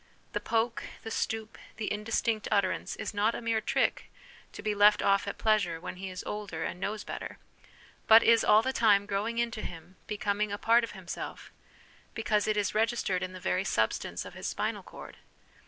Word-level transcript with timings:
The 0.33 0.39
poke, 0.39 0.85
the 1.03 1.11
stoop, 1.11 1.59
the 1.77 1.93
indistinct 1.93 2.47
utterance, 2.51 2.95
is 2.95 3.13
not 3.13 3.35
a 3.35 3.39
mere 3.39 3.61
trick 3.61 4.11
to 4.51 4.63
be 4.63 4.73
left 4.73 5.03
off 5.03 5.27
at 5.27 5.37
pleasure' 5.37 5.79
when 5.79 5.97
he 5.97 6.09
is 6.09 6.23
older 6.23 6.63
and 6.63 6.79
knows 6.79 7.03
better/ 7.03 7.37
but 8.07 8.23
is 8.23 8.43
all 8.43 8.63
the 8.63 8.73
time 8.73 9.05
growing 9.05 9.37
into 9.37 9.61
him 9.61 9.97
becoming 10.07 10.51
a 10.51 10.57
part 10.57 10.83
of 10.83 10.93
himself, 10.93 11.51
because 12.15 12.47
it 12.47 12.57
is 12.57 12.73
registered 12.73 13.21
in 13.21 13.33
the 13.33 13.39
very 13.39 13.63
substance 13.63 14.25
of 14.25 14.33
his 14.33 14.47
spinal 14.47 14.81
cord. 14.81 15.17